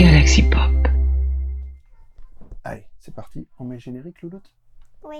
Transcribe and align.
Galaxy 0.00 0.42
Pop. 0.44 0.88
Allez, 2.64 2.86
c'est 2.98 3.14
parti. 3.14 3.46
On 3.58 3.64
met 3.64 3.74
le 3.74 3.80
générique, 3.82 4.22
Louloute 4.22 4.50
Oui. 5.04 5.18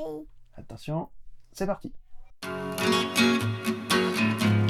Attention, 0.57 1.11
c'est 1.53 1.67
parti. 1.67 1.93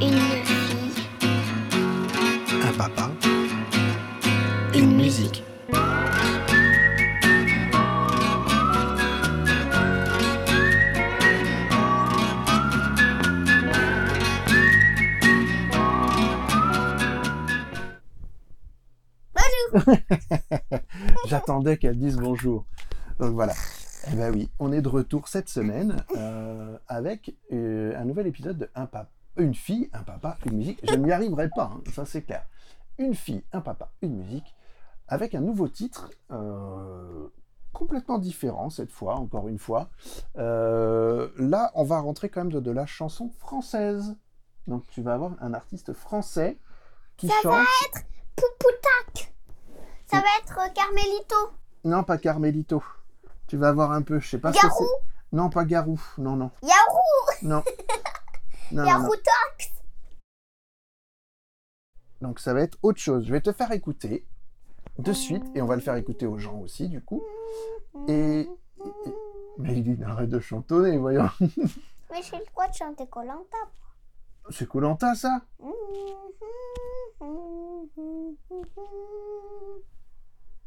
Une 0.00 0.18
fille. 0.44 1.06
Un 2.60 2.76
papa. 2.76 3.12
Une 4.74 4.96
musique. 4.96 5.44
J'attendais 21.26 21.76
qu'elle 21.76 21.98
dise 21.98 22.16
bonjour. 22.16 22.64
Donc 23.18 23.34
voilà. 23.34 23.52
Eh 24.10 24.16
ben 24.16 24.32
oui, 24.34 24.50
on 24.58 24.72
est 24.72 24.80
de 24.80 24.88
retour 24.88 25.28
cette 25.28 25.48
semaine 25.48 26.04
euh, 26.16 26.78
avec 26.88 27.36
euh, 27.52 27.94
un 27.96 28.04
nouvel 28.04 28.26
épisode 28.26 28.56
de 28.56 28.70
un 28.74 28.86
papa, 28.86 29.10
une 29.36 29.54
fille, 29.54 29.90
un 29.92 30.02
papa, 30.02 30.38
une 30.46 30.56
musique. 30.56 30.80
Je 30.88 30.94
n'y 30.94 31.12
arriverai 31.12 31.50
pas, 31.50 31.72
hein, 31.74 31.82
ça 31.92 32.06
c'est 32.06 32.22
clair. 32.22 32.46
Une 32.98 33.14
fille, 33.14 33.44
un 33.52 33.60
papa, 33.60 33.92
une 34.02 34.16
musique, 34.16 34.54
avec 35.06 35.34
un 35.34 35.40
nouveau 35.40 35.68
titre 35.68 36.10
euh, 36.30 37.28
complètement 37.72 38.18
différent 38.18 38.70
cette 38.70 38.90
fois, 38.90 39.16
encore 39.16 39.48
une 39.48 39.58
fois. 39.58 39.90
Là, 40.36 41.70
on 41.74 41.84
va 41.84 42.00
rentrer 42.00 42.30
quand 42.30 42.40
même 42.40 42.52
de, 42.52 42.60
de 42.60 42.70
la 42.70 42.86
chanson 42.86 43.30
française. 43.38 44.16
Donc 44.66 44.86
tu 44.88 45.02
vas 45.02 45.14
avoir 45.14 45.32
un 45.40 45.52
artiste 45.52 45.92
français 45.92 46.58
qui 47.16 47.28
Ça 47.28 47.34
chante. 47.42 47.66
Poupoutac. 47.92 48.06
Ça 50.10 50.16
va 50.20 50.26
être 50.42 50.58
euh, 50.58 50.68
Carmelito. 50.74 51.36
Non, 51.84 52.02
pas 52.04 52.18
Carmelito. 52.18 52.82
Tu 53.46 53.56
vas 53.56 53.72
voir 53.72 53.92
un 53.92 54.02
peu, 54.02 54.18
je 54.20 54.28
sais 54.28 54.38
pas 54.38 54.52
ce 54.52 54.58
que 54.60 54.66
Garou. 54.66 54.84
c'est. 54.84 55.36
Non, 55.36 55.50
pas 55.50 55.64
Garou. 55.64 56.00
Non, 56.18 56.36
non, 56.36 56.50
Yarou. 56.62 56.98
non. 57.42 57.62
Non, 58.72 58.82
non, 58.82 58.82
non. 58.82 58.88
Yaroutox. 58.88 59.72
Donc 62.20 62.38
ça 62.38 62.54
va 62.54 62.60
être 62.60 62.78
autre 62.82 63.00
chose. 63.00 63.24
Je 63.26 63.32
vais 63.32 63.40
te 63.40 63.52
faire 63.52 63.72
écouter 63.72 64.24
de 64.98 65.12
suite 65.12 65.42
et 65.56 65.62
on 65.62 65.66
va 65.66 65.74
le 65.74 65.80
faire 65.82 65.96
écouter 65.96 66.26
aux 66.26 66.38
gens 66.38 66.58
aussi 66.58 66.88
du 66.88 67.02
coup. 67.02 67.20
Et, 68.06 68.40
et- 68.42 69.14
mais 69.58 69.76
il 69.76 70.04
arrête 70.04 70.28
de 70.30 70.38
chantonner, 70.38 70.98
voyons. 70.98 71.28
Mais 72.12 72.22
j'ai 72.22 72.38
le 72.38 72.44
droit 72.46 72.68
de 72.68 72.74
chanter 72.74 73.06
Colanta. 73.08 73.56
C'est 74.50 74.66
Colanta 74.68 75.14
ça? 75.14 75.40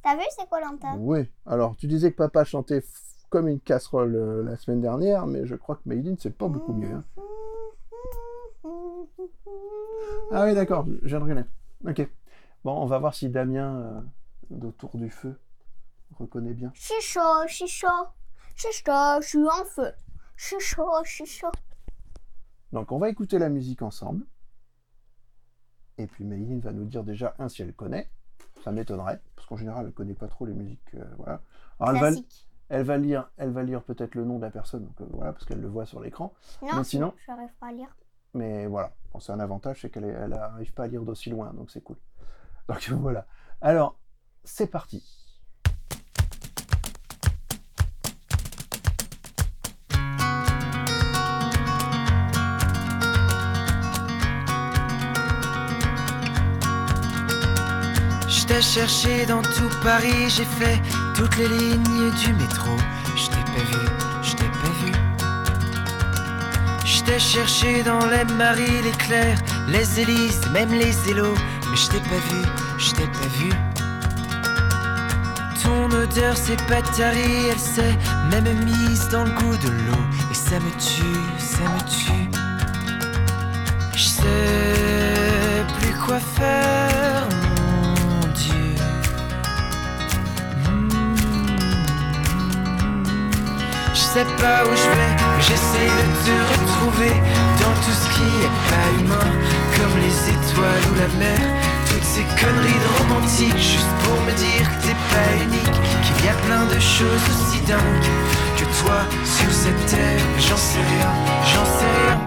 T'as 0.03 0.15
vu, 0.15 0.23
c'est 0.37 0.47
Colanta 0.49 0.95
Oui. 0.97 1.29
Alors 1.45 1.75
tu 1.77 1.87
disais 1.87 2.11
que 2.11 2.17
papa 2.17 2.43
chantait 2.43 2.83
comme 3.29 3.47
une 3.47 3.59
casserole 3.59 4.15
euh, 4.15 4.43
la 4.43 4.57
semaine 4.57 4.81
dernière, 4.81 5.25
mais 5.25 5.45
je 5.45 5.55
crois 5.55 5.75
que 5.77 5.81
Maïline 5.85 6.17
c'est 6.19 6.37
pas 6.37 6.47
beaucoup 6.47 6.73
mieux. 6.73 6.91
hein. 6.91 7.03
Ah 10.31 10.45
oui, 10.45 10.53
d'accord, 10.55 10.85
je 11.01 11.07
viens 11.07 11.19
de 11.19 11.23
reconnaître. 11.23 11.49
Ok. 11.87 12.07
Bon, 12.63 12.73
on 12.81 12.85
va 12.85 12.97
voir 12.99 13.13
si 13.13 13.29
Damien, 13.29 13.75
euh, 13.79 14.01
d'Autour 14.49 14.91
du 14.97 15.09
Feu, 15.09 15.39
reconnaît 16.17 16.53
bien. 16.53 16.71
Je 16.75 16.81
suis 16.81 17.01
chaud, 17.01 17.47
je 17.47 17.53
suis 17.53 17.67
chaud. 17.67 17.87
Je 18.55 18.67
suis 18.67 18.83
chaud, 18.83 19.21
je 19.21 19.27
suis 19.27 19.47
en 19.47 19.65
feu. 19.65 19.91
Je 20.35 20.45
suis 20.45 20.59
chaud, 20.59 20.89
je 21.03 21.11
suis 21.11 21.25
chaud. 21.25 21.51
Donc 22.71 22.91
on 22.91 22.99
va 22.99 23.09
écouter 23.09 23.37
la 23.39 23.49
musique 23.49 23.81
ensemble. 23.81 24.25
Et 25.97 26.07
puis 26.07 26.23
Maïline 26.23 26.59
va 26.59 26.71
nous 26.71 26.85
dire 26.85 27.03
déjà, 27.03 27.35
un, 27.39 27.49
si 27.49 27.61
elle 27.61 27.73
connaît. 27.73 28.09
Ça 28.63 28.71
m'étonnerait, 28.71 29.21
parce 29.43 29.49
qu'en 29.49 29.57
général, 29.57 29.85
elle 29.87 29.91
connaît 29.93 30.13
pas 30.13 30.27
trop 30.29 30.45
les 30.45 30.53
musiques. 30.53 30.79
euh, 30.95 31.03
voilà. 31.17 31.41
Alors, 31.79 31.95
elle 31.95 32.01
va, 32.01 32.07
Classique. 32.07 32.47
elle 32.69 32.83
va 32.83 32.97
lire, 32.97 33.29
elle 33.37 33.51
va 33.51 33.63
lire 33.63 33.83
peut-être 33.83 34.15
le 34.15 34.23
nom 34.23 34.37
de 34.37 34.43
la 34.43 34.51
personne, 34.51 34.85
donc, 34.85 35.01
euh, 35.01 35.05
voilà, 35.11 35.33
parce 35.33 35.43
qu'elle 35.43 35.59
le 35.59 35.67
voit 35.67 35.85
sur 35.85 35.99
l'écran. 35.99 36.33
Non, 36.61 36.69
Mais 36.77 36.83
sinon- 36.85 37.13
je 37.25 37.31
n'arrive 37.31 37.53
pas 37.59 37.67
à 37.67 37.71
lire. 37.73 37.93
Mais 38.33 38.65
voilà, 38.67 38.93
Bon, 39.11 39.19
c'est 39.19 39.31
un 39.33 39.39
avantage, 39.41 39.81
c'est 39.81 39.89
qu'elle 39.89 40.05
n'arrive 40.29 40.73
pas 40.73 40.83
à 40.83 40.87
lire 40.87 41.03
d'aussi 41.03 41.29
loin, 41.29 41.53
donc 41.53 41.69
c'est 41.71 41.81
cool. 41.83 41.97
Donc 42.69 42.79
voilà. 43.01 43.27
Alors, 43.61 43.99
c'est 44.45 44.67
parti. 44.67 45.03
T'ai 58.53 58.61
cherché 58.61 59.25
dans 59.25 59.41
tout 59.41 59.69
Paris, 59.81 60.29
j'ai 60.29 60.45
fait 60.45 60.79
toutes 61.15 61.35
les 61.37 61.47
lignes 61.47 62.11
du 62.11 62.33
métro. 62.33 62.69
Je 63.15 63.25
t'ai 63.25 63.43
pas 63.51 63.63
vu, 63.71 63.87
je 64.21 64.33
t'ai 64.35 64.45
pas 64.61 64.73
vu. 64.85 64.91
Je 66.85 67.17
cherché 67.17 67.81
dans 67.81 68.05
les 68.05 68.25
maris, 68.35 68.81
les 68.83 68.91
clairs, 68.91 69.39
les 69.69 69.99
hélices, 69.99 70.41
même 70.51 70.71
les 70.71 70.95
élos. 71.09 71.33
Mais 71.71 71.77
je 71.77 71.87
t'ai 71.87 71.99
pas 72.01 72.21
vu, 72.29 72.41
je 72.77 72.91
t'ai 72.91 73.07
pas 73.07 73.29
vu. 73.39 73.49
Ton 75.63 75.89
odeur 75.89 76.37
s'est 76.37 76.63
pas 76.67 76.83
tarie, 76.95 77.47
elle 77.51 77.57
s'est 77.57 77.97
même 78.29 78.63
mise 78.65 79.09
dans 79.09 79.23
le 79.23 79.31
goût 79.31 79.57
de 79.57 79.69
l'eau. 79.69 80.03
Et 80.29 80.35
ça 80.35 80.59
me 80.59 80.69
tue, 80.77 81.21
ça 81.39 81.63
me 81.73 81.79
tue. 81.89 82.29
Je 83.95 84.03
sais 84.03 85.65
plus 85.79 85.93
quoi 86.05 86.19
faire, 86.19 86.72
sais 94.13 94.25
pas 94.37 94.61
où 94.63 94.69
je 94.69 94.89
vais, 94.95 95.13
j'essaie 95.39 95.89
de 95.89 96.05
te 96.25 96.35
retrouver 96.53 97.13
dans 97.61 97.73
tout 97.81 97.95
ce 98.01 98.07
qui 98.13 98.27
est 98.45 98.55
pas 98.69 98.87
humain, 98.99 99.29
comme 99.75 99.95
les 100.05 100.15
étoiles 100.29 100.85
ou 100.91 100.95
la 101.01 101.09
mer. 101.17 101.41
Toutes 101.89 102.03
ces 102.03 102.25
conneries 102.39 102.81
de 102.85 102.89
romantique, 103.01 103.57
juste 103.57 103.93
pour 104.03 104.17
me 104.21 104.31
dire 104.33 104.69
que 104.69 104.77
t'es 104.85 104.97
pas 105.09 105.29
unique, 105.41 105.77
qu'il 106.03 106.25
y 106.25 106.29
a 106.29 106.37
plein 106.45 106.65
de 106.65 106.79
choses 106.79 107.25
aussi 107.31 107.59
dingues 107.61 108.11
que 108.55 108.65
toi 108.83 108.99
sur 109.25 109.51
cette 109.51 109.83
terre. 109.87 110.21
J'en 110.37 110.57
sais 110.57 110.85
rien, 110.93 111.11
j'en 111.51 111.65
sais 111.65 111.91
rien. 112.05 112.19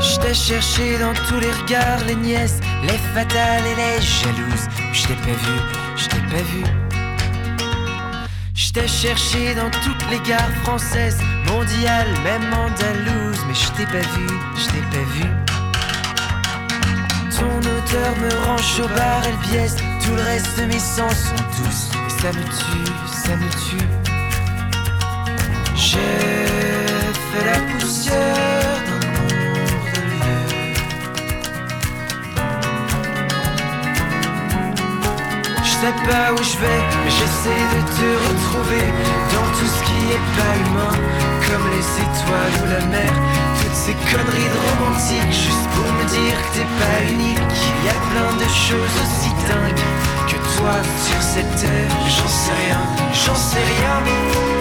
Je 0.00 0.18
t'ai 0.18 0.34
cherché 0.34 0.98
dans 0.98 1.14
tous 1.28 1.38
les 1.38 1.52
regards, 1.52 2.04
les 2.08 2.16
nièces, 2.16 2.58
les 2.82 2.98
fatales 3.14 3.66
et 3.66 3.76
les 3.76 4.00
jalouses. 4.00 4.68
Je 4.92 5.06
t'ai 5.06 5.14
pas 5.14 5.38
vu, 5.44 5.56
je 5.96 6.08
t'ai 6.08 6.20
pas 6.32 6.42
vu. 6.52 6.64
Je 8.54 8.72
t'ai 8.72 8.88
cherché 8.88 9.54
dans 9.54 9.70
toutes 9.70 10.10
les 10.10 10.20
gares 10.28 10.52
françaises, 10.62 11.18
mondiales, 11.46 12.12
même 12.24 12.52
andalouses. 12.52 13.44
Mais 13.48 13.54
je 13.54 13.70
t'ai 13.72 13.86
pas 13.86 14.06
vu, 14.14 14.26
je 14.56 14.66
t'ai 14.66 14.84
pas 14.92 15.06
vu. 15.14 15.24
Ton 17.36 17.58
odeur 17.58 18.16
me 18.22 18.46
rend 18.46 18.58
chaubard, 18.58 19.22
elle 19.26 19.50
biaise. 19.50 19.76
Tout 20.04 20.14
le 20.14 20.22
reste 20.22 20.58
de 20.58 20.66
mes 20.66 20.78
sens 20.78 21.14
sont 21.14 21.62
douces. 21.62 21.90
Et 22.06 22.20
ça 22.20 22.28
me 22.28 22.44
tue, 22.44 22.92
ça 23.12 23.36
me 23.36 23.48
tue. 23.48 23.88
J'ai 25.74 25.98
fait 27.30 27.44
la 27.44 27.58
poussière 27.78 28.39
sais 35.80 35.96
pas 36.04 36.32
où 36.32 36.36
je 36.36 36.56
vais, 36.58 36.82
mais 37.04 37.10
j'essaie 37.10 37.64
de 37.72 37.80
te 37.96 38.08
retrouver 38.28 38.86
dans 39.32 39.48
tout 39.56 39.70
ce 39.76 39.80
qui 39.88 39.98
est 40.12 40.26
pas 40.36 40.54
humain, 40.60 40.96
comme 41.46 41.64
les 41.72 41.86
étoiles 42.04 42.56
ou 42.60 42.66
la 42.68 42.84
mer. 42.86 43.12
Toutes 43.60 43.80
ces 43.84 43.96
conneries 44.12 44.52
de 44.54 44.60
romantique, 44.68 45.32
juste 45.32 45.66
pour 45.74 45.88
me 45.90 46.04
dire 46.04 46.36
que 46.36 46.58
t'es 46.58 46.68
pas 46.80 47.10
unique. 47.10 47.60
Y 47.84 47.88
a 47.88 47.98
plein 48.12 48.32
de 48.36 48.48
choses 48.68 48.94
aussi 49.02 49.30
dingues 49.48 49.84
que 50.28 50.36
toi 50.58 50.76
sur 51.06 51.22
cette 51.22 51.54
terre. 51.56 51.96
J'en 52.16 52.28
sais 52.28 52.56
rien, 52.66 52.80
j'en 53.24 53.34
sais 53.34 53.64
rien. 53.80 54.59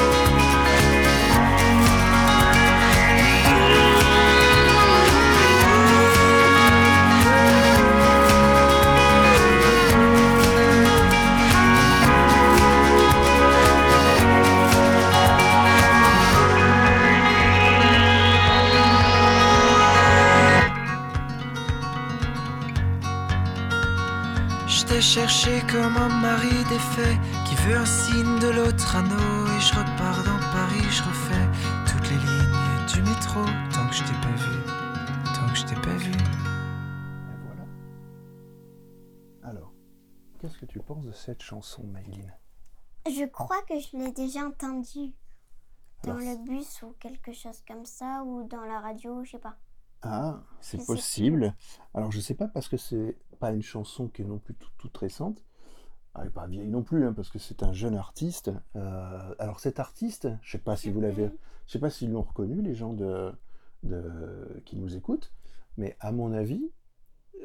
comme 25.71 25.97
un 25.97 26.09
mari 26.21 26.63
défait 26.69 27.17
qui 27.45 27.55
veut 27.55 27.77
un 27.77 27.85
signe 27.85 28.39
de 28.39 28.49
l'autre 28.49 28.95
anneau. 28.95 29.47
Et 29.47 29.59
je 29.59 29.73
repars 29.73 30.23
dans 30.23 30.39
Paris, 30.51 30.87
je 30.89 31.03
refais 31.03 31.47
toutes 31.85 32.09
les 32.09 32.17
lignes 32.17 32.85
du 32.93 33.01
métro. 33.01 33.43
Tant 33.73 33.87
que 33.87 33.95
je 33.95 34.03
t'ai 34.03 34.13
pas 34.21 34.35
vu, 34.35 34.55
tant 35.33 35.47
que 35.47 35.55
je 35.55 35.65
t'ai 35.65 35.75
pas 35.75 35.95
vu. 35.95 36.11
Et 36.11 37.37
voilà. 37.45 37.65
Alors, 39.43 39.73
qu'est-ce 40.39 40.57
que 40.57 40.65
tu 40.65 40.79
penses 40.79 41.05
de 41.05 41.11
cette 41.11 41.41
chanson, 41.41 41.83
Maïline? 41.83 42.33
Je 43.07 43.25
crois 43.25 43.61
que 43.67 43.79
je 43.79 43.97
l'ai 43.97 44.11
déjà 44.11 44.41
entendue. 44.41 45.13
Dans 46.03 46.13
le 46.13 46.37
bus 46.45 46.81
ou 46.83 46.95
quelque 46.99 47.33
chose 47.33 47.61
comme 47.67 47.85
ça, 47.85 48.23
ou 48.23 48.47
dans 48.47 48.63
la 48.63 48.79
radio, 48.79 49.21
je 49.25 49.31
sais 49.31 49.39
pas. 49.39 49.57
Ah, 50.01 50.43
c'est 50.61 50.85
possible. 50.85 51.53
Alors 51.93 52.09
je 52.09 52.21
sais 52.21 52.35
pas 52.35 52.47
parce 52.47 52.69
que 52.69 52.77
c'est 52.77 53.17
pas 53.39 53.51
une 53.51 53.61
chanson 53.63 54.07
qui 54.07 54.21
est 54.23 54.25
non 54.25 54.39
plus 54.39 54.55
toute, 54.55 54.73
toute 54.77 54.97
récente. 54.97 55.43
Elle 56.17 56.25
n'est 56.25 56.29
pas 56.31 56.47
vieille 56.47 56.67
non 56.67 56.83
plus, 56.83 57.05
hein, 57.05 57.13
parce 57.13 57.29
que 57.29 57.39
c'est 57.39 57.63
un 57.63 57.73
jeune 57.73 57.95
artiste. 57.95 58.51
Euh, 58.75 59.35
alors, 59.39 59.59
cet 59.59 59.79
artiste, 59.79 60.29
je 60.41 60.51
sais 60.53 60.57
pas 60.57 60.75
si 60.75 60.91
vous 60.91 61.01
l'avez, 61.01 61.29
je 61.67 61.71
sais 61.73 61.79
pas 61.79 61.89
s'ils 61.89 62.11
l'ont 62.11 62.23
reconnu, 62.23 62.61
les 62.61 62.75
gens 62.75 62.93
de, 62.93 63.31
de- 63.83 64.61
qui 64.65 64.77
nous 64.77 64.95
écoutent, 64.95 65.31
mais 65.77 65.95
à 65.99 66.11
mon 66.11 66.33
avis, 66.33 66.71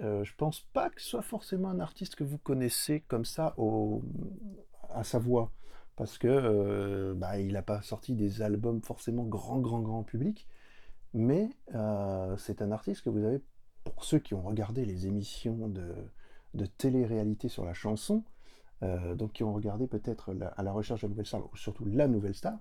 euh, 0.03 0.25
je 0.25 0.35
pense 0.37 0.61
pas 0.73 0.91
que 0.91 1.01
ce 1.01 1.09
soit 1.11 1.23
forcément 1.23 1.69
un 1.71 1.81
artiste 1.81 2.17
que 2.17 2.25
vous 2.25 2.39
connaissez 2.39 3.01
comme 3.03 3.25
ça 3.25 3.55
au, 3.59 4.03
à 4.91 5.05
sa 5.05 5.19
voix, 5.19 5.53
parce 5.97 6.19
que 6.19 6.29
euh, 6.29 7.15
bah, 7.15 7.39
il 7.39 7.53
n'a 7.53 7.63
pas 7.63 7.83
sorti 7.83 8.15
des 8.15 8.43
albums 8.43 8.83
forcément 8.83 9.25
grand, 9.25 9.59
grand, 9.61 9.81
grand 9.81 10.03
public, 10.03 10.49
mais 11.15 11.51
euh, 11.75 12.37
c'est 12.39 12.63
un 12.63 12.73
artiste 12.73 13.03
que 13.03 13.11
vous 13.11 13.25
avez, 13.25 13.41
pour 13.85 14.05
ceux 14.05 14.19
qui 14.19 14.35
ont 14.35 14.43
regardé 14.43 14.85
les 14.85 15.07
émissions 15.07 15.69
de, 15.69 15.95
de 16.55 16.67
télé-réalité 16.67 17.49
sur 17.49 17.65
la 17.65 17.75
chanson, 17.75 18.25
euh, 18.83 19.15
donc 19.15 19.33
qui 19.33 19.45
ont 19.45 19.53
regardé 19.53 19.87
peut-être 19.87 20.35
à 20.57 20.63
la 20.63 20.73
recherche 20.73 21.03
de 21.03 21.07
la 21.07 21.11
nouvelle 21.11 21.27
star, 21.27 21.53
ou 21.53 21.57
surtout 21.57 21.85
la 21.85 22.09
nouvelle 22.09 22.35
star, 22.35 22.59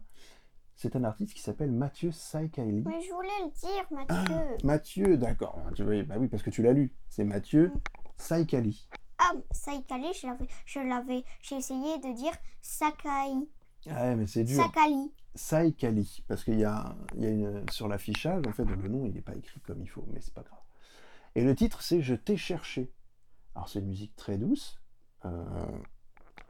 c'est 0.76 0.96
un 0.96 1.04
artiste 1.04 1.34
qui 1.34 1.42
s'appelle 1.42 1.72
Mathieu 1.72 2.12
Saïkaili. 2.12 2.84
Mais 2.86 3.02
je 3.02 3.14
voulais 3.14 3.30
le 3.44 3.52
dire, 3.52 3.88
Mathieu. 3.92 4.58
Mathieu, 4.64 5.18
d'accord. 5.18 5.60
Tu 5.76 5.84
vois, 5.84 6.02
bah 6.04 6.16
oui, 6.18 6.28
parce 6.28 6.44
que 6.44 6.50
tu 6.50 6.64
l'as 6.64 6.74
lu. 6.74 6.94
C'est 7.10 7.24
Mathieu 7.24 7.72
Saïkali. 8.18 8.88
Ah, 9.20 9.34
Saïkali, 9.52 10.08
je 10.66 10.80
l'avais, 10.80 11.24
j'ai 11.42 11.56
essayé 11.56 12.00
de 12.00 12.16
dire 12.16 12.34
Sakai, 12.62 13.48
Ouais, 13.86 14.16
mais 14.16 14.28
c'est 14.28 14.44
dur. 14.44 14.64
Sakali. 14.64 15.12
Saïkali. 15.36 16.24
Parce 16.28 16.44
qu'il 16.44 16.60
y 16.60 16.64
a, 16.64 16.96
il 17.16 17.24
y 17.24 17.26
a 17.26 17.30
une, 17.30 17.66
sur 17.70 17.88
l'affichage, 17.88 18.46
en 18.48 18.52
fait, 18.52 18.66
le 18.66 18.88
nom, 18.88 19.06
il 19.06 19.14
n'est 19.14 19.22
pas 19.22 19.36
écrit 19.36 19.60
comme 19.62 19.82
il 19.82 19.90
faut, 19.90 20.06
mais 20.12 20.22
c'est 20.22 20.34
pas 20.34 20.44
grave. 20.44 20.60
Et 21.36 21.44
le 21.44 21.56
titre, 21.56 21.82
c'est 21.82 22.02
Je 22.02 22.16
t'ai 22.16 22.38
cherché. 22.38 22.92
Alors, 23.56 23.70
c'est 23.70 23.80
une 23.80 23.88
musique 23.88 24.16
très 24.16 24.38
douce. 24.38 24.80
Euh, 25.26 25.66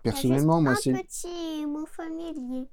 personnellement, 0.03 0.61
moi, 0.61 0.71
un 0.71 0.75
c'est. 0.75 0.93
petit 0.93 1.65
mot 1.65 1.85
familier, 1.85 2.67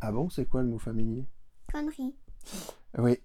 Ah 0.00 0.12
bon, 0.12 0.28
c'est 0.30 0.46
quoi 0.46 0.62
le 0.62 0.68
mot 0.68 0.78
familier? 0.78 1.26
Connerie. 1.72 2.14
Oui. 2.98 3.18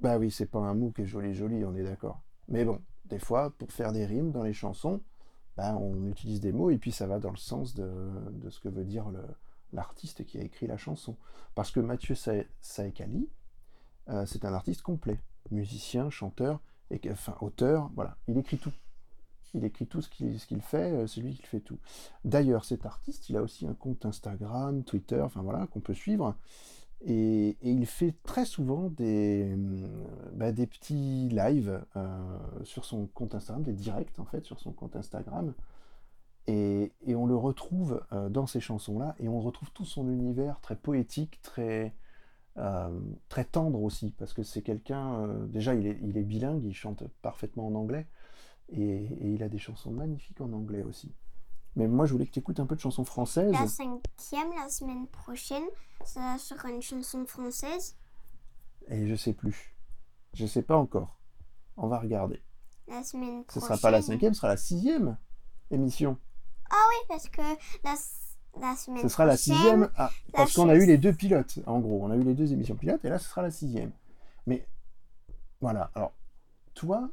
Bah 0.00 0.18
oui, 0.18 0.30
c'est 0.30 0.46
pas 0.46 0.58
un 0.58 0.74
mot 0.74 0.90
qui 0.90 1.02
est 1.02 1.06
joli 1.06 1.34
joli, 1.34 1.64
on 1.64 1.74
est 1.74 1.82
d'accord. 1.82 2.20
Mais 2.48 2.64
bon, 2.64 2.82
des 3.06 3.18
fois, 3.18 3.50
pour 3.50 3.72
faire 3.72 3.92
des 3.92 4.04
rimes 4.04 4.30
dans 4.30 4.42
les 4.42 4.52
chansons, 4.52 5.02
bah, 5.56 5.74
on 5.76 6.06
utilise 6.06 6.40
des 6.40 6.52
mots 6.52 6.70
et 6.70 6.76
puis 6.78 6.92
ça 6.92 7.06
va 7.06 7.18
dans 7.18 7.30
le 7.30 7.36
sens 7.38 7.74
de, 7.74 7.88
de 8.32 8.50
ce 8.50 8.60
que 8.60 8.68
veut 8.68 8.84
dire 8.84 9.08
le- 9.08 9.24
l'artiste 9.72 10.24
qui 10.26 10.38
a 10.38 10.42
écrit 10.42 10.66
la 10.66 10.76
chanson. 10.76 11.16
Parce 11.54 11.70
que 11.70 11.80
Mathieu 11.80 12.14
Sa- 12.14 12.44
Saekali, 12.60 13.28
euh, 14.10 14.26
c'est 14.26 14.44
un 14.44 14.52
artiste 14.52 14.82
complet. 14.82 15.18
Musicien, 15.50 16.10
chanteur, 16.10 16.60
et, 16.90 17.00
enfin 17.10 17.36
auteur, 17.40 17.90
voilà. 17.94 18.16
Il 18.28 18.38
écrit 18.38 18.58
tout. 18.58 18.72
Il 19.54 19.64
écrit 19.64 19.86
tout 19.86 20.02
ce 20.02 20.08
qu'il 20.10 20.60
fait, 20.60 20.92
euh, 20.92 21.06
c'est 21.06 21.20
lui 21.20 21.34
qui 21.34 21.42
fait 21.46 21.60
tout. 21.60 21.78
D'ailleurs, 22.24 22.64
cet 22.64 22.84
artiste, 22.84 23.30
il 23.30 23.36
a 23.36 23.42
aussi 23.42 23.66
un 23.66 23.74
compte 23.74 24.04
Instagram, 24.04 24.82
Twitter, 24.84 25.20
enfin 25.20 25.40
voilà, 25.40 25.66
qu'on 25.68 25.80
peut 25.80 25.94
suivre. 25.94 26.34
Et, 27.02 27.56
il 27.62 27.86
fait 27.86 28.14
très 28.24 28.44
souvent 28.44 28.90
des, 28.90 29.52
hum, 29.54 29.88
bah, 30.34 30.52
petits 30.52 31.28
lives 31.30 31.82
euh, 31.96 32.38
sur 32.64 32.84
son 32.84 33.06
compte 33.06 33.34
Instagram, 33.34 33.62
des 33.62 33.72
directs 33.72 34.18
en 34.18 34.24
fait 34.24 34.44
sur 34.44 34.60
son 34.60 34.72
compte 34.72 34.96
Instagram. 34.96 35.54
Et, 36.48 36.92
et 37.06 37.14
on 37.16 37.26
le 37.26 37.36
retrouve 37.36 38.04
euh, 38.12 38.28
dans 38.28 38.46
ces 38.46 38.60
chansons-là, 38.60 39.16
et 39.18 39.28
on 39.28 39.40
retrouve 39.40 39.70
tout 39.72 39.84
son 39.84 40.08
univers 40.08 40.60
très 40.60 40.76
poétique, 40.76 41.40
très, 41.42 41.94
euh, 42.58 43.00
très 43.28 43.44
tendre 43.44 43.82
aussi, 43.82 44.12
parce 44.12 44.32
que 44.32 44.42
c'est 44.42 44.62
quelqu'un, 44.62 45.20
euh, 45.20 45.46
déjà 45.46 45.74
il 45.74 45.86
est, 45.86 45.98
il 46.02 46.16
est 46.16 46.22
bilingue, 46.24 46.64
il 46.64 46.74
chante 46.74 47.04
parfaitement 47.22 47.66
en 47.66 47.74
anglais, 47.74 48.06
et, 48.68 48.80
et 48.82 49.30
il 49.32 49.42
a 49.42 49.48
des 49.48 49.58
chansons 49.58 49.90
magnifiques 49.90 50.40
en 50.40 50.52
anglais 50.52 50.82
aussi. 50.82 51.14
Mais 51.76 51.86
moi 51.88 52.06
je 52.06 52.12
voulais 52.12 52.26
que 52.26 52.30
tu 52.32 52.38
écoutes 52.38 52.58
un 52.60 52.66
peu 52.66 52.74
de 52.74 52.80
chansons 52.80 53.04
françaises. 53.04 53.52
La 53.52 53.66
cinquième, 53.66 54.50
la 54.56 54.68
semaine 54.70 55.06
prochaine, 55.08 55.64
ça 56.04 56.38
sera 56.38 56.70
une 56.70 56.80
chanson 56.82 57.26
française. 57.26 57.96
Et 58.88 59.06
je 59.06 59.14
sais 59.14 59.34
plus. 59.34 59.74
Je 60.32 60.46
sais 60.46 60.62
pas 60.62 60.76
encore. 60.76 61.18
On 61.76 61.88
va 61.88 61.98
regarder. 61.98 62.42
La 62.88 63.02
semaine 63.02 63.42
Ce 63.42 63.58
prochaine. 63.58 63.62
sera 63.62 63.76
pas 63.78 63.90
la 63.90 64.00
cinquième, 64.00 64.32
ce 64.32 64.40
sera 64.40 64.48
la 64.48 64.56
sixième 64.56 65.18
émission. 65.70 66.16
Oui, 66.70 66.96
parce 67.08 67.28
que 67.28 67.42
la, 67.84 67.94
la 68.60 68.74
semaine 68.76 69.02
Ce 69.02 69.08
sera 69.08 69.24
la 69.24 69.36
sixième. 69.36 69.90
ah, 69.96 70.10
la 70.32 70.36
parce 70.38 70.54
qu'on 70.54 70.68
a 70.68 70.74
eu 70.74 70.86
les 70.86 70.98
deux 70.98 71.12
pilotes, 71.12 71.58
en 71.66 71.78
gros. 71.80 72.02
On 72.04 72.10
a 72.10 72.16
eu 72.16 72.22
les 72.22 72.34
deux 72.34 72.52
émissions 72.52 72.76
pilotes 72.76 73.04
et 73.04 73.08
là, 73.08 73.18
ce 73.18 73.28
sera 73.28 73.42
la 73.42 73.50
sixième. 73.50 73.92
Mais 74.46 74.66
voilà. 75.60 75.90
Alors, 75.94 76.12
toi, 76.74 77.10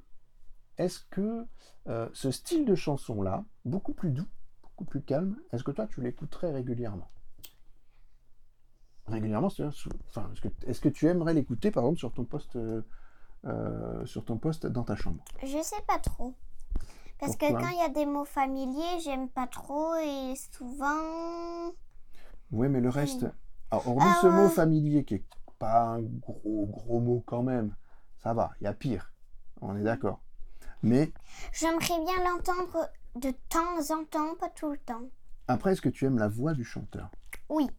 est-ce 0.77 0.99
que 1.09 1.45
euh, 1.87 2.09
ce 2.13 2.31
style 2.31 2.65
de 2.65 2.75
chanson-là, 2.75 3.43
beaucoup 3.65 3.93
plus 3.93 4.11
doux, 4.11 4.27
beaucoup 4.63 4.85
plus 4.85 5.01
calme, 5.01 5.37
est-ce 5.51 5.63
que 5.63 5.71
toi, 5.71 5.87
tu 5.87 6.01
l'écoutes 6.01 6.29
très 6.29 6.51
régulièrement? 6.51 7.09
Régulièrement, 9.07 9.49
c'est-à-dire, 9.49 9.77
enfin, 10.07 10.29
est-ce 10.31 10.41
que, 10.41 10.47
est-ce 10.65 10.79
que 10.79 10.89
tu 10.89 11.07
aimerais 11.07 11.33
l'écouter, 11.33 11.71
par 11.71 11.83
exemple, 11.83 11.99
sur 11.99 12.13
ton 12.13 12.23
poste, 12.23 12.55
euh, 12.55 12.81
euh, 13.45 14.05
sur 14.05 14.23
ton 14.23 14.37
poste 14.37 14.65
dans 14.65 14.83
ta 14.83 14.95
chambre? 14.95 15.21
Je 15.41 15.61
sais 15.61 15.81
pas 15.87 15.99
trop. 15.99 16.33
Parce 17.19 17.35
que 17.37 17.51
quand 17.51 17.69
il 17.69 17.77
y 17.77 17.81
a 17.81 17.89
des 17.89 18.05
mots 18.05 18.25
familiers, 18.25 18.99
j'aime 19.03 19.29
pas 19.29 19.47
trop 19.47 19.95
et 19.95 20.33
souvent. 20.51 21.71
Oui, 22.51 22.67
mais 22.69 22.81
le 22.81 22.89
reste. 22.89 23.25
Alors, 23.71 23.87
hormis 23.87 24.03
Ah 24.05 24.19
ce 24.21 24.27
mot 24.27 24.49
familier 24.49 25.05
qui 25.05 25.15
est 25.15 25.25
pas 25.57 25.81
un 25.83 26.01
gros 26.01 26.67
gros 26.67 26.99
mot 26.99 27.23
quand 27.25 27.43
même, 27.43 27.73
ça 28.21 28.33
va, 28.33 28.51
il 28.59 28.65
y 28.65 28.67
a 28.67 28.73
pire. 28.73 29.11
On 29.61 29.75
est 29.77 29.83
d'accord. 29.83 30.21
Mais 30.81 31.13
J'aimerais 31.53 31.99
bien 32.03 32.23
l'entendre 32.25 32.89
de 33.15 33.31
temps 33.49 33.95
en 33.97 34.03
temps, 34.03 34.35
pas 34.39 34.49
tout 34.49 34.71
le 34.71 34.77
temps. 34.77 35.03
après, 35.47 35.71
est-ce 35.71 35.81
que 35.81 35.89
tu 35.89 36.05
aimes 36.05 36.17
la 36.19 36.27
voix 36.27 36.53
du 36.53 36.65
chanteur? 36.65 37.09
Oui. 37.49 37.69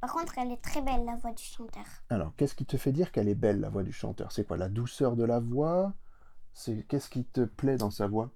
Par 0.00 0.12
contre, 0.12 0.36
elle 0.38 0.50
est 0.52 0.60
très 0.60 0.82
belle, 0.82 1.04
la 1.06 1.16
voix 1.16 1.32
du 1.32 1.42
chanteur. 1.42 1.84
Alors, 2.10 2.34
qu'est-ce 2.36 2.54
qui 2.54 2.66
te 2.66 2.76
fait 2.76 2.92
dire 2.92 3.10
qu'elle 3.12 3.28
est 3.28 3.34
belle, 3.36 3.60
la 3.60 3.70
voix 3.70 3.84
du 3.84 3.92
chanteur? 3.92 4.32
C'est 4.32 4.44
quoi 4.44 4.56
La 4.58 4.68
douceur 4.68 5.16
de 5.16 5.24
la 5.24 5.38
voix? 5.38 5.94
C'est 6.52 6.82
qu'est-ce 6.88 7.08
qui 7.08 7.24
te 7.24 7.42
plaît 7.42 7.76
dans 7.78 7.90
sa 7.90 8.06
voix? 8.08 8.30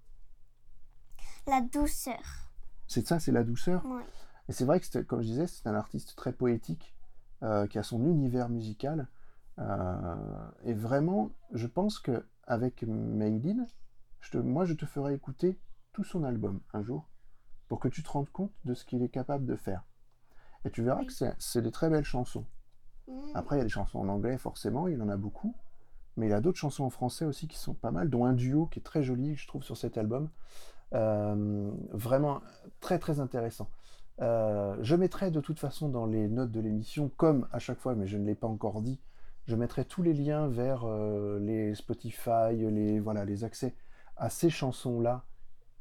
La 1.46 1.60
douceur. 1.60 2.50
C'est 2.88 3.06
ça, 3.06 3.20
c'est 3.20 3.32
la 3.32 3.44
douceur 3.44 3.82
Oui. 3.86 4.02
Et 4.48 4.52
c'est 4.52 4.64
vrai 4.64 4.80
que, 4.80 4.98
comme 5.00 5.20
je 5.22 5.26
disais, 5.26 5.46
c'est 5.46 5.66
un 5.66 5.74
artiste 5.74 6.14
très 6.16 6.32
poétique, 6.32 6.94
euh, 7.42 7.66
qui 7.66 7.78
a 7.78 7.82
son 7.82 8.04
univers 8.06 8.48
musical. 8.48 9.08
euh, 9.58 10.50
et 10.64 10.74
vraiment, 10.74 11.30
je 11.52 11.66
pense 11.66 11.98
que 11.98 12.26
avec 12.46 12.82
Maylin, 12.82 13.66
je 14.20 14.30
te, 14.32 14.38
moi, 14.38 14.64
je 14.64 14.74
te 14.74 14.86
ferai 14.86 15.14
écouter 15.14 15.58
tout 15.92 16.04
son 16.04 16.24
album 16.24 16.60
un 16.72 16.82
jour, 16.82 17.08
pour 17.68 17.80
que 17.80 17.88
tu 17.88 18.02
te 18.02 18.08
rendes 18.10 18.30
compte 18.30 18.52
de 18.64 18.74
ce 18.74 18.84
qu'il 18.84 19.02
est 19.02 19.08
capable 19.08 19.46
de 19.46 19.56
faire. 19.56 19.84
Et 20.64 20.70
tu 20.70 20.82
verras 20.82 21.00
Oui. 21.00 21.06
que 21.06 21.12
c'est 21.38 21.62
des 21.62 21.70
très 21.70 21.88
belles 21.90 22.04
chansons. 22.04 22.44
Mm. 23.08 23.12
Après, 23.34 23.56
il 23.56 23.58
y 23.58 23.62
a 23.62 23.64
des 23.64 23.70
chansons 23.70 23.98
en 24.00 24.08
anglais, 24.08 24.36
forcément, 24.38 24.88
il 24.88 25.00
en 25.00 25.08
a 25.08 25.16
beaucoup. 25.16 25.54
Mais 26.16 26.26
il 26.26 26.30
y 26.30 26.34
a 26.34 26.40
d'autres 26.40 26.58
chansons 26.58 26.84
en 26.84 26.90
français 26.90 27.24
aussi 27.24 27.46
qui 27.46 27.58
sont 27.58 27.74
pas 27.74 27.90
mal, 27.90 28.08
dont 28.10 28.24
un 28.24 28.32
duo 28.32 28.66
qui 28.66 28.78
est 28.78 28.82
très 28.82 29.02
joli, 29.02 29.36
je 29.36 29.46
trouve, 29.46 29.62
sur 29.62 29.76
cet 29.76 29.98
album. 29.98 30.30
Euh, 30.94 31.70
vraiment 31.90 32.40
très 32.80 32.98
très 32.98 33.18
intéressant. 33.20 33.68
Euh, 34.22 34.76
je 34.80 34.94
mettrai 34.96 35.30
de 35.30 35.40
toute 35.40 35.58
façon 35.58 35.88
dans 35.88 36.06
les 36.06 36.28
notes 36.28 36.50
de 36.52 36.60
l'émission, 36.60 37.10
comme 37.16 37.48
à 37.52 37.58
chaque 37.58 37.78
fois, 37.80 37.94
mais 37.94 38.06
je 38.06 38.16
ne 38.16 38.24
l'ai 38.24 38.34
pas 38.36 38.46
encore 38.46 38.80
dit, 38.82 38.98
je 39.46 39.56
mettrai 39.56 39.84
tous 39.84 40.02
les 40.02 40.14
liens 40.14 40.46
vers 40.48 40.84
euh, 40.84 41.38
les 41.40 41.74
Spotify, 41.74 42.54
les, 42.56 43.00
voilà, 43.00 43.24
les 43.24 43.44
accès 43.44 43.74
à 44.16 44.30
ces 44.30 44.48
chansons-là 44.48 45.24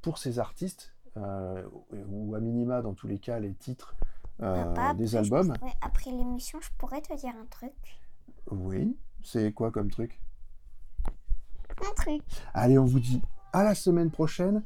pour 0.02 0.18
ces 0.18 0.40
artistes, 0.40 0.94
euh, 1.18 1.64
ou 2.10 2.36
à 2.36 2.40
minima 2.40 2.82
dans 2.82 2.94
tous 2.94 3.08
les 3.08 3.20
cas 3.20 3.40
les 3.40 3.54
titres 3.54 3.96
euh, 4.42 4.66
Papa, 4.66 4.94
des 4.96 5.16
après, 5.16 5.38
albums. 5.38 5.58
pourrais- 5.58 5.74
après 5.82 6.12
l'émission, 6.12 6.60
je 6.62 6.70
pourrais 6.78 7.02
te 7.02 7.16
dire 7.16 7.34
un 7.42 7.46
truc. 7.46 7.74
Oui, 8.52 8.98
c'est 9.24 9.54
quoi 9.54 9.72
comme 9.72 9.90
truc? 9.90 10.20
Un 11.70 11.94
truc. 11.96 12.22
Allez, 12.54 12.78
on 12.78 12.86
vous 12.86 13.00
dit 13.00 13.22
à 13.54 13.64
la 13.64 13.76
semaine 13.76 14.12
prochaine. 14.12 14.64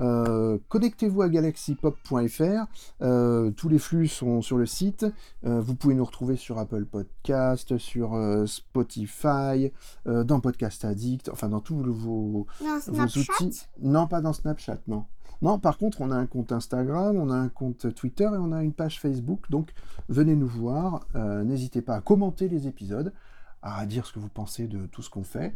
Euh, 0.00 0.58
Connectez-vous 0.68 1.22
à 1.22 1.28
galaxypop.fr. 1.28 2.66
Euh, 3.02 3.50
tous 3.50 3.68
les 3.68 3.78
flux 3.78 4.08
sont 4.08 4.42
sur 4.42 4.58
le 4.58 4.66
site. 4.66 5.06
Euh, 5.44 5.60
vous 5.60 5.74
pouvez 5.74 5.94
nous 5.94 6.04
retrouver 6.04 6.36
sur 6.36 6.58
Apple 6.58 6.84
Podcast, 6.84 7.78
sur 7.78 8.18
Spotify, 8.46 9.72
dans 10.06 10.40
Podcast 10.40 10.84
Addict, 10.84 11.28
enfin 11.28 11.48
dans 11.48 11.60
tous 11.60 11.82
vos, 11.82 12.46
Dans 12.60 12.78
vos 12.92 13.04
outils. 13.04 13.62
Non, 13.80 14.06
pas 14.06 14.20
dans 14.20 14.32
Snapchat, 14.32 14.78
non. 14.88 15.04
Non, 15.40 15.58
par 15.58 15.76
contre, 15.76 16.00
on 16.00 16.12
a 16.12 16.16
un 16.16 16.26
compte 16.26 16.52
Instagram, 16.52 17.16
on 17.16 17.28
a 17.30 17.34
un 17.34 17.48
compte 17.48 17.92
Twitter 17.94 18.24
et 18.24 18.38
on 18.38 18.52
a 18.52 18.62
une 18.62 18.72
page 18.72 19.00
Facebook. 19.00 19.50
Donc, 19.50 19.72
venez 20.08 20.36
nous 20.36 20.46
voir. 20.46 21.06
N'hésitez 21.14 21.82
pas 21.82 21.96
à 21.96 22.00
commenter 22.00 22.48
les 22.48 22.68
épisodes, 22.68 23.12
à 23.60 23.84
dire 23.86 24.06
ce 24.06 24.12
que 24.12 24.20
vous 24.20 24.28
pensez 24.28 24.68
de 24.68 24.86
tout 24.86 25.02
ce 25.02 25.10
qu'on 25.10 25.24
fait. 25.24 25.54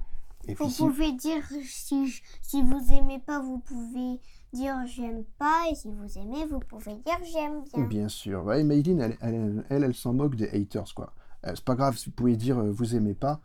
Et 0.49 0.55
Vous 0.55 0.71
si- 0.71 0.83
pouvez 0.83 1.12
dire 1.12 1.43
si, 1.65 2.23
vous 2.62 2.93
aimez 2.93 3.19
pas, 3.19 3.41
vous 3.41 3.59
pouvez 3.59 4.21
dire 4.53 4.76
j'aime 4.87 5.25
pas. 5.38 5.62
Et 5.71 5.75
si 5.75 5.91
vous 5.91 6.19
aimez, 6.19 6.47
vous 6.47 6.61
pouvez 6.61 6.95
dire 6.97 7.19
j'aime 7.33 7.65
bien. 7.75 7.85
Bien 7.85 8.09
sûr. 8.09 8.45
Ouais, 8.45 8.62
Mayline, 8.62 9.00
elle, 9.00 9.17
elle, 9.21 9.65
elle, 9.69 9.85
elle 9.85 9.95
s'en 9.95 10.12
moque 10.15 10.37
des 10.37 10.49
haters, 10.49 10.95
quoi. 10.95 11.12
Euh, 11.47 11.53
c'est 11.55 11.65
pas 11.65 11.75
grave 11.75 11.97
si 11.97 12.11
vous 12.11 12.15
pouvez 12.15 12.37
dire 12.37 12.59
euh, 12.59 12.71
vous 12.71 12.95
aimez 12.95 13.15
pas, 13.15 13.41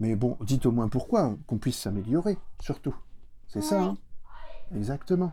mais 0.00 0.14
bon, 0.16 0.36
dites 0.42 0.66
au 0.66 0.72
moins 0.72 0.88
pourquoi, 0.88 1.22
hein, 1.22 1.38
qu'on 1.46 1.58
puisse 1.58 1.78
s'améliorer, 1.78 2.38
surtout. 2.60 2.94
C'est 3.48 3.62
ça, 3.62 3.82
hein 3.82 3.96
Exactement. 4.74 5.32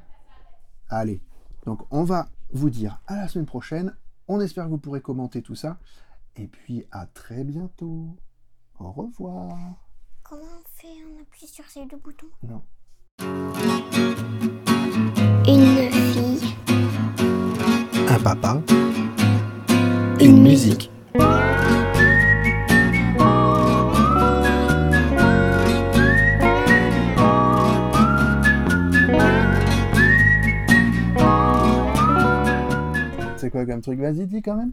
Allez, 0.90 1.22
donc 1.66 1.82
on 1.92 2.04
va 2.04 2.28
vous 2.52 2.70
dire 2.70 3.00
à 3.08 3.16
la 3.16 3.28
semaine 3.28 3.46
prochaine. 3.46 3.96
On 4.28 4.40
espère 4.42 4.66
que 4.66 4.70
vous 4.72 4.78
pourrez 4.78 5.02
commenter 5.02 5.42
tout 5.42 5.56
ça. 5.56 5.78
Et 6.36 6.48
puis 6.48 6.86
à 6.92 7.06
très 7.06 7.44
bientôt. 7.44 8.16
Au 8.80 8.92
revoir. 8.92 9.58
Comment 10.32 10.44
on 10.44 10.64
fait 10.80 10.88
On 11.14 11.22
appuie 11.22 11.46
sur 11.46 11.66
ces 11.66 11.86
deux 11.88 11.98
boutons? 11.98 12.28
Non. 12.48 12.62
Une 15.46 15.92
fille. 15.92 16.56
Un 18.08 18.20
papa. 18.24 18.62
Une 20.22 20.42
musique. 20.42 20.90
C'est 33.36 33.50
quoi 33.52 33.66
comme 33.66 33.82
truc? 33.82 34.00
Vas-y, 34.00 34.28
dis 34.28 34.42
quand 34.42 34.56
même. 34.56 34.72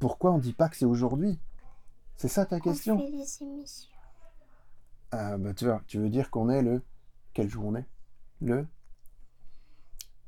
Pourquoi 0.00 0.32
on 0.32 0.38
dit 0.38 0.52
pas 0.54 0.68
que 0.68 0.76
c'est 0.76 0.84
aujourd'hui? 0.86 1.38
C'est 2.16 2.28
ça 2.28 2.44
ta 2.46 2.58
question? 2.58 2.96
On 2.96 2.98
fait 2.98 3.10
les 3.10 3.42
émissions. 3.42 3.90
Ah 5.12 5.38
bah 5.38 5.54
tu 5.54 5.66
vois, 5.66 5.82
tu 5.86 5.98
veux 5.98 6.08
dire 6.10 6.30
qu'on 6.30 6.48
est 6.50 6.62
le... 6.62 6.82
Quel 7.34 7.48
jour 7.48 7.66
on 7.66 7.74
est? 7.76 7.86
Le... 8.40 8.66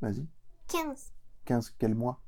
Vas-y. 0.01 0.27
15. 0.69 1.13
15, 1.45 1.75
quel 1.79 1.95
mois? 1.95 2.21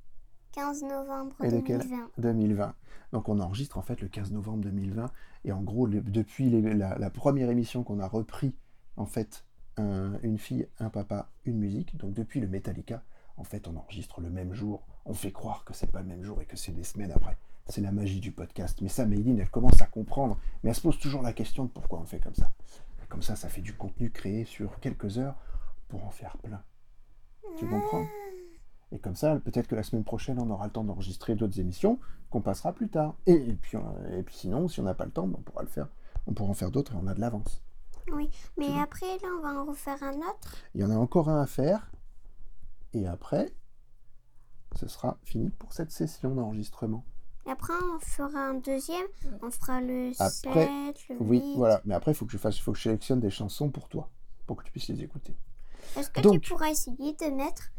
15 0.52 0.82
novembre 0.84 1.36
Et 1.44 1.50
lequel? 1.50 1.80
2020. 1.80 2.10
2020. 2.18 2.74
Donc 3.12 3.28
on 3.28 3.40
enregistre 3.40 3.78
en 3.78 3.82
fait 3.82 4.00
le 4.00 4.08
15 4.08 4.32
novembre 4.32 4.62
2020 4.64 5.10
et 5.44 5.52
en 5.52 5.62
gros 5.62 5.86
le- 5.86 6.00
depuis 6.00 6.48
les- 6.50 6.74
la, 6.74 6.96
la 6.98 7.10
première 7.10 7.50
émission 7.50 7.82
qu'on 7.84 7.98
a 8.00 8.06
repris 8.08 8.54
en 8.96 9.06
fait 9.06 9.44
un- 9.76 10.18
une 10.22 10.38
fille, 10.38 10.68
un 10.78 10.90
papa, 10.90 11.30
une 11.44 11.58
musique. 11.58 11.96
Donc 11.96 12.14
depuis 12.14 12.40
le 12.40 12.46
Metallica, 12.48 13.02
en 13.36 13.44
fait 13.44 13.66
on 13.68 13.76
enregistre 13.76 14.20
le 14.20 14.30
même 14.30 14.54
jour. 14.54 14.86
On 15.06 15.14
fait 15.14 15.32
croire 15.32 15.64
que 15.64 15.74
c'est 15.74 15.90
pas 15.90 16.00
le 16.00 16.06
même 16.06 16.22
jour 16.22 16.40
et 16.40 16.46
que 16.46 16.56
c'est 16.56 16.72
des 16.72 16.84
semaines 16.84 17.12
après. 17.12 17.36
C'est 17.66 17.80
la 17.80 17.92
magie 17.92 18.20
du 18.20 18.32
podcast. 18.32 18.78
Mais 18.82 18.88
ça, 18.88 19.06
Mayline, 19.06 19.38
elle 19.38 19.50
commence 19.50 19.80
à 19.80 19.86
comprendre, 19.86 20.38
mais 20.62 20.70
elle 20.70 20.76
se 20.76 20.80
pose 20.80 20.98
toujours 20.98 21.22
la 21.22 21.32
question 21.32 21.64
de 21.64 21.70
pourquoi 21.70 21.98
on 22.00 22.04
fait 22.04 22.20
comme 22.20 22.34
ça. 22.34 22.50
Et 23.02 23.06
comme 23.06 23.22
ça, 23.22 23.36
ça 23.36 23.48
fait 23.48 23.60
du 23.60 23.74
contenu 23.74 24.10
créé 24.10 24.44
sur 24.44 24.80
quelques 24.80 25.18
heures 25.18 25.36
pour 25.88 26.04
en 26.04 26.10
faire 26.10 26.36
plein. 26.38 26.62
Tu 27.58 27.66
comprends? 27.66 28.06
Et 28.92 28.98
comme 28.98 29.16
ça, 29.16 29.36
peut-être 29.36 29.66
que 29.66 29.74
la 29.74 29.82
semaine 29.82 30.04
prochaine, 30.04 30.38
on 30.38 30.50
aura 30.50 30.66
le 30.66 30.72
temps 30.72 30.84
d'enregistrer 30.84 31.34
d'autres 31.34 31.58
émissions 31.58 31.98
qu'on 32.30 32.40
passera 32.40 32.72
plus 32.72 32.88
tard. 32.88 33.14
Et, 33.26 33.32
et 33.32 33.54
puis, 33.54 33.76
et 34.12 34.22
puis 34.22 34.34
sinon, 34.34 34.68
si 34.68 34.80
on 34.80 34.84
n'a 34.84 34.94
pas 34.94 35.04
le 35.04 35.10
temps, 35.10 35.26
ben, 35.26 35.36
on 35.38 35.42
pourra 35.42 35.62
le 35.62 35.68
faire. 35.68 35.88
On 36.26 36.32
pourra 36.32 36.50
en 36.50 36.54
faire 36.54 36.70
d'autres 36.70 36.94
et 36.94 36.96
on 36.96 37.06
a 37.06 37.14
de 37.14 37.20
l'avance. 37.20 37.62
Oui, 38.12 38.30
mais 38.56 38.78
après, 38.78 39.06
là, 39.06 39.28
on 39.38 39.42
va 39.42 39.60
en 39.60 39.64
refaire 39.64 40.02
un 40.02 40.16
autre? 40.16 40.56
Il 40.74 40.80
y 40.80 40.84
en 40.84 40.90
a 40.90 40.96
encore 40.96 41.28
un 41.28 41.40
à 41.40 41.46
faire. 41.46 41.90
Et 42.92 43.06
après, 43.06 43.52
ce 44.78 44.88
sera 44.88 45.18
fini 45.24 45.50
pour 45.50 45.72
cette 45.72 45.90
session 45.90 46.34
d'enregistrement. 46.34 47.04
Et 47.46 47.50
après, 47.50 47.74
on 47.94 47.98
fera 48.00 48.38
un 48.48 48.54
deuxième. 48.54 49.06
On 49.42 49.50
fera 49.50 49.80
le 49.80 50.12
Après, 50.18 50.66
7, 50.94 51.08
le 51.10 51.16
Oui, 51.20 51.38
8. 51.44 51.56
voilà. 51.56 51.80
Mais 51.84 51.94
après, 51.94 52.12
il 52.12 52.14
faut 52.14 52.24
que 52.24 52.32
je 52.32 52.38
fasse, 52.38 52.58
faut 52.58 52.72
que 52.72 52.78
je 52.78 52.84
sélectionne 52.84 53.20
des 53.20 53.30
chansons 53.30 53.68
pour 53.70 53.88
toi, 53.88 54.08
pour 54.46 54.56
que 54.56 54.64
tu 54.64 54.72
puisses 54.72 54.88
les 54.88 55.02
écouter. 55.02 55.36
Est-ce 55.96 56.08
que 56.10 56.20
Donc- 56.22 56.40
tu 56.40 56.50
pourras 56.52 56.70
essayer 56.70 57.12
de 57.14 57.34
mettre 57.36 57.70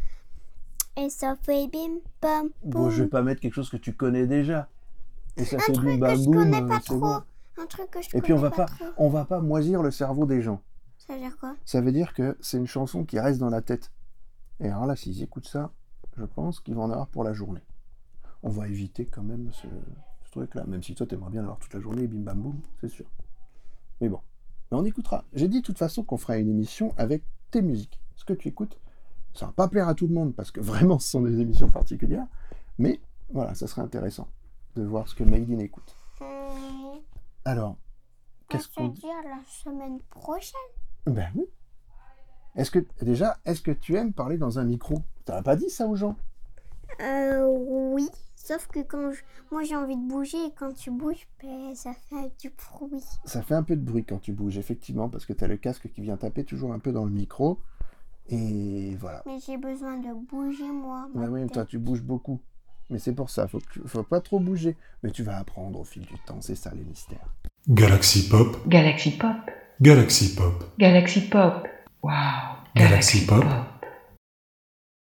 Et 0.97 1.09
ça 1.09 1.35
fait 1.41 1.67
bim 1.67 1.97
bam 2.21 2.49
Bon, 2.63 2.89
je 2.89 3.03
vais 3.03 3.09
pas 3.09 3.21
mettre 3.23 3.41
quelque 3.41 3.55
chose 3.55 3.69
que 3.69 3.77
tu 3.77 3.93
connais 3.93 4.27
déjà. 4.27 4.69
Et 5.35 5.43
ça 5.43 5.57
Un 5.57 5.59
fait 5.59 5.73
truc 5.73 5.95
que 5.95 5.99
bam 5.99 6.15
je 6.15 6.23
boum, 6.25 6.33
connais 6.35 6.65
pas 6.67 6.79
trop. 6.79 6.99
bon. 6.99 7.21
Un 7.57 7.65
truc 7.65 7.89
que 7.89 8.01
je 8.01 8.15
Et 8.15 8.21
puis 8.21 8.33
on 8.33 8.37
va 8.37 8.51
pas, 8.51 8.67
on 8.97 9.09
va 9.09 9.25
pas 9.25 9.39
moisir 9.41 9.81
le 9.81 9.89
cerveau 9.91 10.25
des 10.25 10.41
gens. 10.41 10.61
Ça 10.99 11.13
veut 11.13 11.19
dire 11.19 11.37
quoi? 11.37 11.55
Ça 11.65 11.81
veut 11.81 11.91
dire 11.91 12.13
que 12.13 12.37
c'est 12.39 12.57
une 12.57 12.67
chanson 12.67 13.03
qui 13.03 13.19
reste 13.19 13.39
dans 13.39 13.49
la 13.49 13.61
tête. 13.61 13.91
Et 14.59 14.67
alors 14.69 14.85
là, 14.85 14.95
s'ils 14.95 15.21
écoutent 15.23 15.47
ça, 15.47 15.71
je 16.17 16.25
pense 16.25 16.59
qu'ils 16.59 16.75
vont 16.75 16.83
en 16.83 16.91
avoir 16.91 17.07
pour 17.07 17.23
la 17.23 17.33
journée. 17.33 17.63
On 18.43 18.49
va 18.49 18.67
éviter 18.67 19.05
quand 19.05 19.23
même 19.23 19.51
ce, 19.51 19.67
ce 20.25 20.31
truc-là, 20.31 20.65
même 20.65 20.83
si 20.83 20.95
toi, 20.95 21.05
t'aimerais 21.05 21.31
bien 21.31 21.41
l'avoir 21.41 21.59
toute 21.59 21.73
la 21.73 21.79
journée, 21.79 22.07
bim 22.07 22.21
bam 22.21 22.41
boum, 22.41 22.59
c'est 22.79 22.89
sûr. 22.89 23.05
Mais 24.01 24.09
bon, 24.09 24.19
mais 24.71 24.77
on 24.77 24.85
écoutera. 24.85 25.23
J'ai 25.33 25.47
dit 25.47 25.61
de 25.61 25.65
toute 25.65 25.77
façon 25.77 26.03
qu'on 26.03 26.17
fera 26.17 26.37
une 26.37 26.49
émission 26.49 26.93
avec 26.97 27.23
tes 27.51 27.61
musiques. 27.61 27.99
Ce 28.15 28.25
que 28.25 28.33
tu 28.33 28.47
écoutes, 28.47 28.79
ça 29.33 29.47
va 29.47 29.51
pas 29.51 29.67
plaire 29.67 29.87
à 29.87 29.95
tout 29.95 30.07
le 30.07 30.13
monde 30.13 30.33
parce 30.35 30.51
que 30.51 30.61
vraiment, 30.61 30.99
ce 30.99 31.09
sont 31.09 31.21
des 31.21 31.39
émissions 31.39 31.69
particulières. 31.69 32.27
Mais 32.77 32.99
voilà, 33.29 33.55
ça 33.55 33.67
serait 33.67 33.81
intéressant 33.81 34.27
de 34.75 34.83
voir 34.83 35.07
ce 35.07 35.15
que 35.15 35.23
Maïdine 35.23 35.61
écoute. 35.61 35.95
Alors, 37.43 37.77
qu'est-ce 38.49 38.67
qu'on 38.69 38.89
dit 38.89 39.05
à 39.05 39.27
la 39.27 39.39
semaine 39.47 39.99
prochaine. 40.09 40.59
Ben 41.05 41.29
oui. 41.35 41.45
Est-ce 42.55 42.71
que 42.71 42.79
déjà, 43.01 43.37
est-ce 43.45 43.61
que 43.61 43.71
tu 43.71 43.95
aimes 43.95 44.13
parler 44.13 44.37
dans 44.37 44.59
un 44.59 44.63
micro? 44.63 45.01
T'as 45.25 45.41
pas 45.41 45.55
dit 45.55 45.69
ça 45.69 45.87
aux 45.87 45.95
gens? 45.95 46.15
Euh, 47.01 47.45
oui. 47.47 48.07
Sauf 48.35 48.67
que 48.67 48.79
quand 48.81 49.11
je- 49.11 49.21
moi 49.51 49.63
j'ai 49.63 49.75
envie 49.75 49.95
de 49.97 50.07
bouger 50.07 50.37
et 50.37 50.51
quand 50.57 50.71
tu 50.73 50.91
bouges, 50.91 51.27
ben, 51.41 51.73
ça 51.73 51.93
fait 51.93 52.31
du 52.39 52.51
bruit. 52.51 53.03
Ça 53.25 53.41
fait 53.41 53.55
un 53.55 53.63
peu 53.63 53.75
de 53.75 53.81
bruit 53.81 54.03
quand 54.05 54.19
tu 54.19 54.33
bouges, 54.33 54.57
effectivement, 54.59 55.09
parce 55.09 55.25
que 55.25 55.33
t'as 55.33 55.47
le 55.47 55.57
casque 55.57 55.89
qui 55.91 56.01
vient 56.01 56.15
taper 56.15 56.43
toujours 56.43 56.71
un 56.73 56.79
peu 56.79 56.91
dans 56.91 57.05
le 57.05 57.11
micro. 57.11 57.59
Et 58.29 58.95
voilà. 58.99 59.23
Mais 59.25 59.37
j'ai 59.45 59.57
besoin 59.57 59.97
de 59.97 60.13
bouger 60.29 60.69
moi. 60.71 61.07
Ben 61.15 61.27
oui, 61.29 61.41
mais 61.41 61.49
toi 61.49 61.65
tu 61.65 61.79
bouges 61.79 62.03
beaucoup. 62.03 62.39
Mais 62.91 62.99
c'est 62.99 63.13
pour 63.13 63.31
ça, 63.31 63.47
faut, 63.47 63.57
que 63.59 63.87
faut 63.87 64.03
pas 64.03 64.21
trop 64.21 64.39
bouger. 64.39 64.77
Mais 65.01 65.09
tu 65.09 65.23
vas 65.23 65.37
apprendre 65.37 65.79
au 65.79 65.83
fil 65.83 66.05
du 66.05 66.19
temps, 66.19 66.39
c'est 66.41 66.55
ça 66.55 66.71
les 66.75 66.83
mystères. 66.83 67.33
Galaxy 67.67 68.29
Pop, 68.29 68.57
Galaxy 68.67 69.17
Pop. 69.17 69.35
Galaxy 69.81 70.35
Pop, 70.35 70.63
Galaxy 70.77 71.21
Pop. 71.29 71.67
Wow. 72.03 72.11
Galaxy 72.75 73.25
Pop. 73.25 73.43